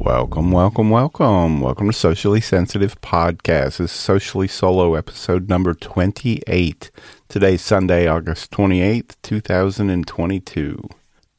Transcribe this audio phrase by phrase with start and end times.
[0.00, 1.60] Welcome, welcome, welcome.
[1.60, 3.76] Welcome to Socially Sensitive Podcast.
[3.76, 6.90] This is Socially Solo episode number 28.
[7.28, 10.88] Today's Sunday, August 28th, 2022.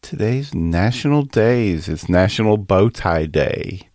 [0.03, 1.89] Today's national days.
[1.89, 3.89] It's National Bow Tie Day,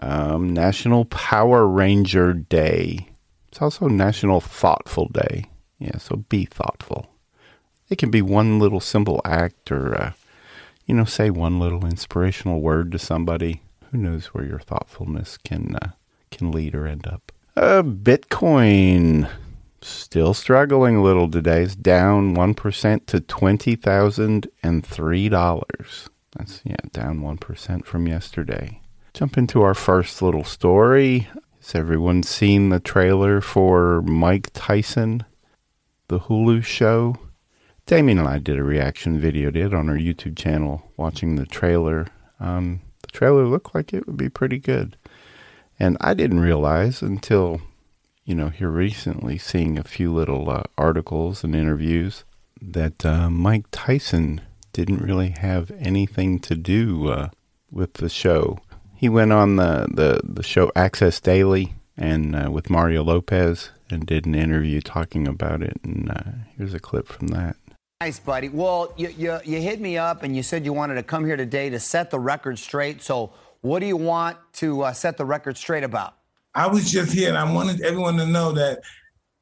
[0.00, 3.10] um, National Power Ranger Day.
[3.46, 5.44] It's also National Thoughtful Day.
[5.78, 7.06] Yeah, so be thoughtful.
[7.88, 10.12] It can be one little simple act or, uh,
[10.84, 13.60] you know, say one little inspirational word to somebody
[13.94, 15.90] who knows where your thoughtfulness can uh,
[16.32, 17.30] can lead or end up.
[17.56, 19.30] Uh, Bitcoin
[19.80, 21.62] still struggling a little today.
[21.62, 26.08] It's down one percent to twenty thousand and three dollars.
[26.36, 28.80] That's yeah, down one percent from yesterday.
[29.12, 31.28] Jump into our first little story.
[31.60, 35.24] Has everyone seen the trailer for Mike Tyson,
[36.08, 37.14] the Hulu show?
[37.86, 42.08] Damien and I did a reaction video did on our YouTube channel watching the trailer.
[42.40, 42.80] Um,
[43.14, 44.96] trailer looked like it would be pretty good.
[45.78, 47.62] And I didn't realize until,
[48.24, 52.24] you know, here recently seeing a few little uh, articles and interviews
[52.60, 54.40] that uh, Mike Tyson
[54.72, 57.28] didn't really have anything to do uh,
[57.70, 58.58] with the show.
[58.94, 64.06] He went on the, the, the show Access Daily and uh, with Mario Lopez and
[64.06, 65.78] did an interview talking about it.
[65.82, 67.56] And uh, here's a clip from that.
[68.00, 68.48] Nice, buddy.
[68.48, 71.36] Well, you, you, you hit me up and you said you wanted to come here
[71.36, 73.00] today to set the record straight.
[73.00, 76.16] So, what do you want to uh, set the record straight about?
[76.54, 78.80] I was just here and I wanted everyone to know that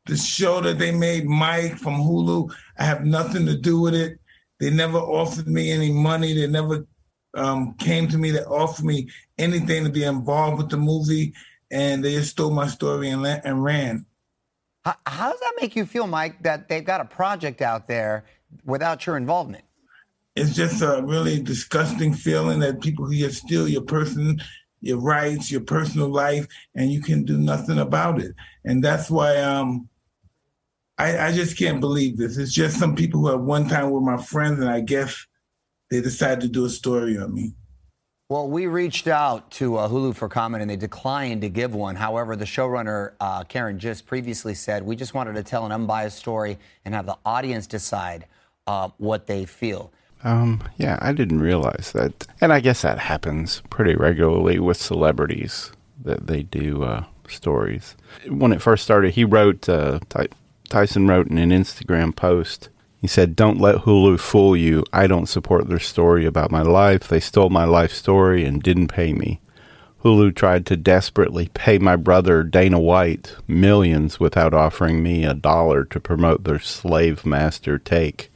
[0.06, 4.20] the show that they made, Mike from Hulu, I have nothing to do with it.
[4.60, 6.32] They never offered me any money.
[6.32, 6.86] They never
[7.34, 9.08] um, came to me to offer me
[9.38, 11.34] anything to be involved with the movie.
[11.72, 14.06] And they just stole my story and, and ran.
[14.84, 18.24] How, how does that make you feel, Mike, that they've got a project out there
[18.64, 19.64] without your involvement?
[20.34, 24.40] It's just a really disgusting feeling that people can just steal your person,
[24.80, 28.34] your rights, your personal life, and you can do nothing about it.
[28.64, 29.88] And that's why um,
[30.98, 32.38] I, I just can't believe this.
[32.38, 35.26] It's just some people who at one time were my friends, and I guess
[35.90, 37.54] they decided to do a story on me.
[38.32, 41.96] Well, we reached out to uh, Hulu for comment and they declined to give one.
[41.96, 46.16] However, the showrunner, uh, Karin Gist, previously said, We just wanted to tell an unbiased
[46.16, 48.24] story and have the audience decide
[48.66, 49.92] uh, what they feel.
[50.24, 52.26] Um, yeah, I didn't realize that.
[52.40, 55.70] And I guess that happens pretty regularly with celebrities
[56.02, 57.96] that they do uh, stories.
[58.26, 60.28] When it first started, he wrote, uh, Ty-
[60.70, 62.70] Tyson wrote in an Instagram post,
[63.02, 64.84] he said, Don't let Hulu fool you.
[64.92, 67.08] I don't support their story about my life.
[67.08, 69.40] They stole my life story and didn't pay me.
[70.04, 75.84] Hulu tried to desperately pay my brother Dana White millions without offering me a dollar
[75.86, 78.32] to promote their slave master take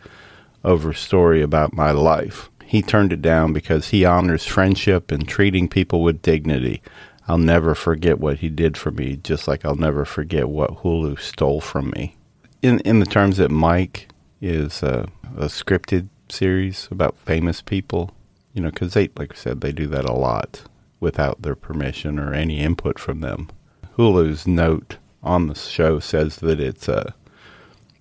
[0.65, 2.51] over story about my life.
[2.65, 6.83] He turned it down because he honors friendship and treating people with dignity.
[7.29, 11.21] I'll never forget what he did for me, just like I'll never forget what Hulu
[11.21, 12.17] stole from me.
[12.63, 14.09] In in the terms that Mike
[14.41, 18.13] is a, a scripted series about famous people,
[18.53, 20.63] you know, because they, like I said, they do that a lot
[21.01, 23.49] without their permission or any input from them.
[23.97, 27.15] Hulu's note on the show says that it's a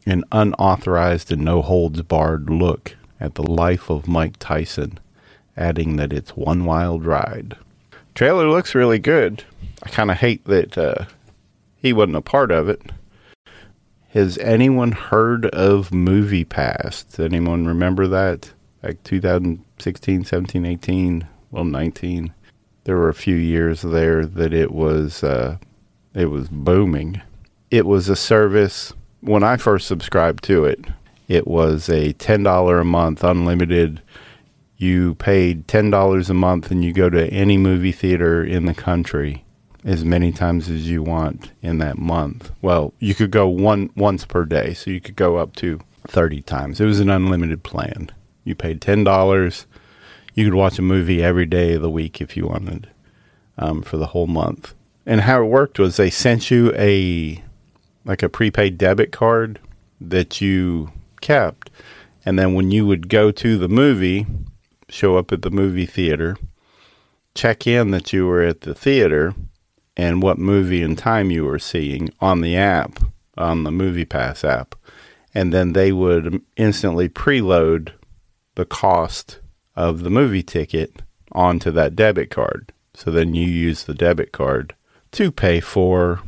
[0.05, 4.99] an unauthorized and no holds barred look at the life of Mike Tyson,
[5.57, 7.57] adding that it's one wild ride.
[8.13, 9.43] Trailer looks really good.
[9.83, 11.05] I kind of hate that uh,
[11.75, 12.81] he wasn't a part of it.
[14.15, 17.03] Has anyone heard of Movie Pass?
[17.03, 18.53] Does anyone remember that?
[18.81, 22.33] Like 2016, 17, 18, well, 19.
[22.85, 25.57] There were a few years there that it was uh,
[26.13, 27.23] it was booming.
[27.69, 30.85] It was a service when I first subscribed to it,
[31.27, 34.01] it was a $10 a month unlimited.
[34.77, 39.43] You paid $10 a month and you go to any movie theater in the country
[39.85, 42.51] as many times as you want in that month.
[42.61, 46.41] Well, you could go one once per day, so you could go up to 30
[46.41, 46.81] times.
[46.81, 48.11] It was an unlimited plan.
[48.43, 49.65] You paid $10.
[50.33, 52.89] You could watch a movie every day of the week if you wanted
[53.59, 54.73] um, for the whole month.
[55.05, 57.43] And how it worked was they sent you a
[58.03, 59.59] like a prepaid debit card
[60.01, 61.69] that you kept.
[62.25, 64.25] And then when you would go to the movie,
[64.89, 66.37] show up at the movie theater,
[67.33, 69.33] check in that you were at the theater
[69.97, 72.99] and what movie and time you were seeing on the app,
[73.37, 74.75] on the Movie Pass app.
[75.33, 77.91] And then they would instantly preload
[78.55, 79.39] the cost
[79.75, 81.01] of the movie ticket
[81.31, 82.71] onto that debit card.
[82.93, 84.73] So then you use the debit card
[85.11, 86.21] to pay for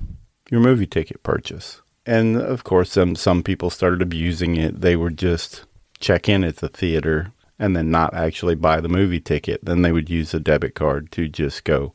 [0.51, 1.81] your movie ticket purchase.
[2.05, 4.81] And of course, some some people started abusing it.
[4.81, 5.65] They would just
[5.99, 9.63] check in at the theater and then not actually buy the movie ticket.
[9.63, 11.93] Then they would use a debit card to just go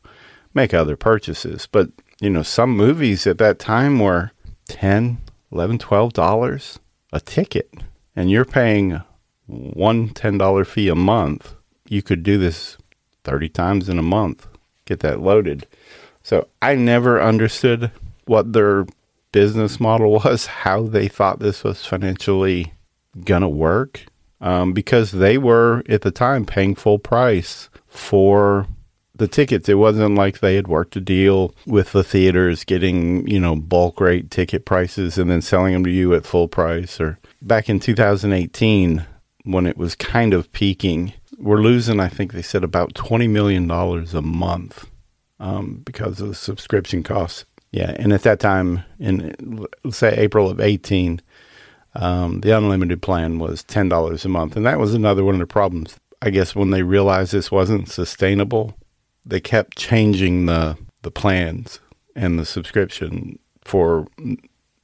[0.53, 1.67] make other purchases.
[1.71, 1.89] But,
[2.19, 4.31] you know, some movies at that time were
[4.67, 5.19] 10,
[5.51, 6.79] 11, 12 dollars
[7.11, 7.69] a ticket
[8.15, 9.01] and you're paying
[9.45, 11.55] one $10 fee a month.
[11.87, 12.77] You could do this
[13.23, 14.47] 30 times in a month,
[14.85, 15.67] get that loaded.
[16.23, 17.91] So I never understood
[18.25, 18.85] what their
[19.31, 22.73] business model was, how they thought this was financially
[23.23, 24.05] gonna work,
[24.41, 28.67] um, because they were at the time paying full price for
[29.15, 29.69] the tickets.
[29.69, 33.99] It wasn't like they had worked a deal with the theaters, getting you know bulk
[33.99, 36.99] rate ticket prices and then selling them to you at full price.
[36.99, 39.05] Or back in 2018,
[39.43, 41.99] when it was kind of peaking, we're losing.
[41.99, 44.89] I think they said about 20 million dollars a month
[45.39, 47.45] um, because of the subscription costs.
[47.71, 51.21] Yeah, and at that time, in let's say April of 18,
[51.95, 55.39] um, the unlimited plan was ten dollars a month, and that was another one of
[55.39, 55.97] the problems.
[56.21, 58.77] I guess when they realized this wasn't sustainable,
[59.25, 61.79] they kept changing the the plans
[62.15, 64.07] and the subscription for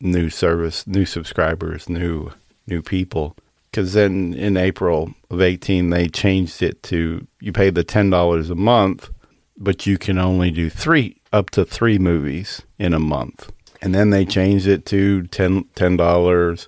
[0.01, 2.31] new service, new subscribers, new
[2.67, 3.35] new people.
[3.69, 8.49] Because then in April of eighteen, they changed it to you pay the ten dollars
[8.49, 9.09] a month,
[9.57, 13.51] but you can only do three up to three movies in a month.
[13.81, 16.67] And then they changed it to ten ten dollars,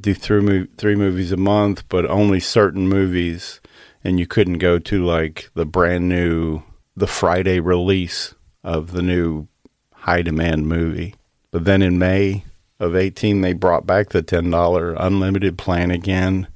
[0.00, 3.60] do three three movies a month, but only certain movies,
[4.04, 6.62] and you couldn't go to like the brand new
[6.96, 9.48] the Friday release of the new
[9.92, 11.14] high demand movie.
[11.50, 12.44] But then in May
[12.80, 16.48] of 18, they brought back the $10 unlimited plan again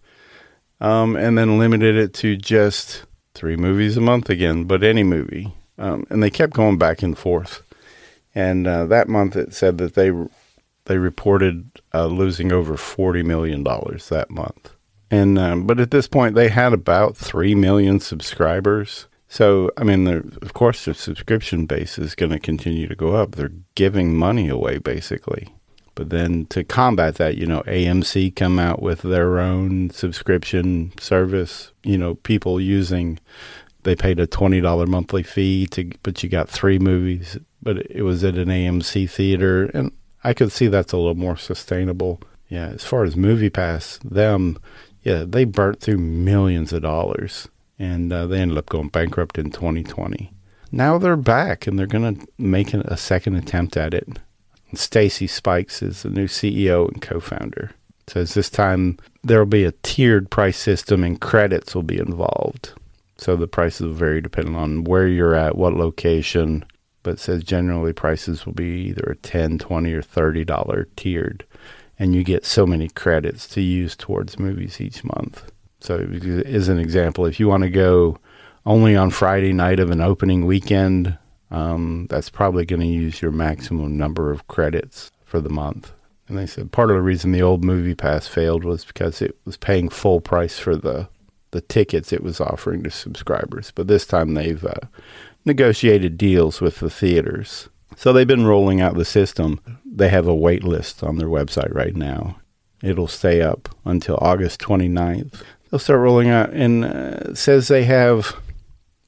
[0.80, 3.04] um, and then limited it to just
[3.34, 5.52] three movies a month again, but any movie.
[5.78, 7.62] Um, and they kept going back and forth.
[8.34, 10.10] And uh, that month it said that they
[10.84, 14.74] they reported uh, losing over forty million dollars that month.
[15.10, 20.06] And um, but at this point they had about three million subscribers, so, I mean,
[20.06, 23.34] of course, the subscription base is going to continue to go up.
[23.34, 25.48] They're giving money away, basically.
[25.94, 31.72] But then to combat that, you know, AMC come out with their own subscription service.
[31.82, 33.18] You know, people using,
[33.82, 37.38] they paid a twenty dollar monthly fee to, but you got three movies.
[37.62, 39.90] But it was at an AMC theater, and
[40.22, 42.20] I could see that's a little more sustainable.
[42.48, 44.58] Yeah, as far as Movie Pass, them,
[45.02, 49.50] yeah, they burnt through millions of dollars and uh, they ended up going bankrupt in
[49.50, 50.32] 2020.
[50.72, 54.08] Now they're back and they're going to make a second attempt at it.
[54.74, 57.70] Stacy Spikes is the new CEO and co-founder.
[58.08, 62.72] Says this time there will be a tiered price system and credits will be involved.
[63.16, 66.64] So the prices will vary depending on where you're at, what location.
[67.02, 71.44] But says generally prices will be either a 10, 20, or 30 dollar tiered,
[71.98, 75.50] and you get so many credits to use towards movies each month.
[75.80, 75.98] So,
[76.46, 78.18] as an example, if you want to go
[78.64, 81.18] only on Friday night of an opening weekend,
[81.50, 85.92] um, that's probably going to use your maximum number of credits for the month.
[86.28, 89.36] And they said part of the reason the old Movie Pass failed was because it
[89.44, 91.08] was paying full price for the
[91.52, 93.72] the tickets it was offering to subscribers.
[93.74, 94.80] But this time they've uh,
[95.44, 97.68] negotiated deals with the theaters.
[97.96, 99.60] So they've been rolling out the system.
[99.84, 102.40] They have a wait list on their website right now.
[102.82, 106.50] It'll stay up until August 29th they'll start rolling out.
[106.50, 108.36] And uh, says they have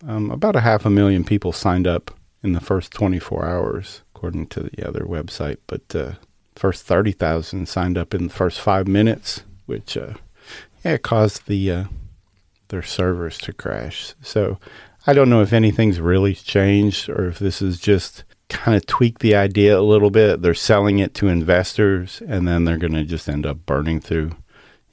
[0.06, 2.11] um, about a half a million people signed up
[2.42, 5.59] in the first 24 hours, according to the other website.
[5.66, 6.12] But uh,
[6.54, 10.14] first 30,000 signed up in the first five minutes, which uh,
[10.85, 11.85] yeah, caused the uh,
[12.68, 14.14] their servers to crash.
[14.23, 14.59] So
[15.06, 19.18] I don't know if anything's really changed or if this is just kind of tweak
[19.18, 20.42] the idea a little bit.
[20.42, 24.33] They're selling it to investors and then they're going to just end up burning through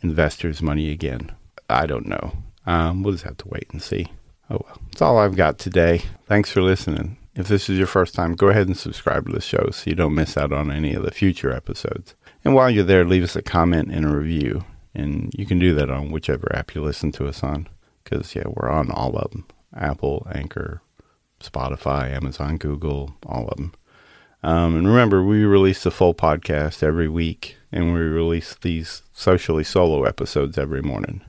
[0.01, 1.31] investors' money again.
[1.69, 2.33] I don't know.
[2.65, 4.07] Um, we'll just have to wait and see.
[4.49, 6.03] Oh well, that's all I've got today.
[6.27, 7.17] Thanks for listening.
[7.35, 9.95] If this is your first time, go ahead and subscribe to the show so you
[9.95, 12.15] don't miss out on any of the future episodes.
[12.45, 14.63] And while you're there, leave us a comment and a review.
[14.93, 17.67] And you can do that on whichever app you listen to us on.
[18.03, 19.45] Because, yeah, we're on all of them
[19.75, 20.81] Apple, Anchor,
[21.41, 23.73] Spotify, Amazon, Google, all of them.
[24.41, 29.63] Um, and remember, we release the full podcast every week, and we release these socially
[29.63, 31.21] solo episodes every morning.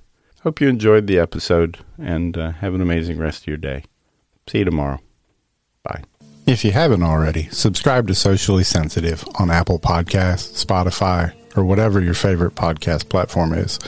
[0.46, 3.82] Hope you enjoyed the episode and uh, have an amazing rest of your day.
[4.48, 5.00] See you tomorrow.
[5.82, 6.04] Bye.
[6.46, 12.14] If you haven't already, subscribe to Socially Sensitive on Apple Podcasts, Spotify, or whatever your
[12.14, 13.80] favorite podcast platform is.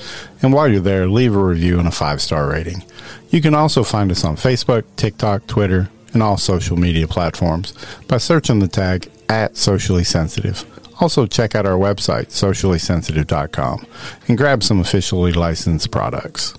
[0.43, 2.83] And while you're there, leave a review and a five star rating.
[3.31, 7.73] You can also find us on Facebook, TikTok, Twitter, and all social media platforms
[8.09, 10.65] by searching the tag at Socially Sensitive.
[11.01, 13.87] Also, check out our website, sociallysensitive.com,
[14.27, 16.55] and grab some officially licensed products.